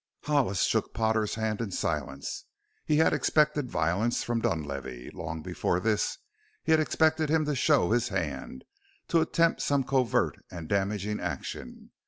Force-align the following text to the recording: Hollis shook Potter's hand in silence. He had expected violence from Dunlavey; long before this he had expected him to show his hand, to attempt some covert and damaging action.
Hollis 0.23 0.63
shook 0.63 0.95
Potter's 0.95 1.35
hand 1.35 1.61
in 1.61 1.69
silence. 1.69 2.45
He 2.85 2.97
had 2.97 3.13
expected 3.13 3.69
violence 3.69 4.23
from 4.23 4.41
Dunlavey; 4.41 5.11
long 5.13 5.43
before 5.43 5.79
this 5.79 6.17
he 6.63 6.71
had 6.71 6.81
expected 6.81 7.29
him 7.29 7.45
to 7.45 7.55
show 7.55 7.91
his 7.91 8.07
hand, 8.07 8.63
to 9.09 9.21
attempt 9.21 9.61
some 9.61 9.83
covert 9.83 10.43
and 10.49 10.67
damaging 10.67 11.19
action. 11.19 11.91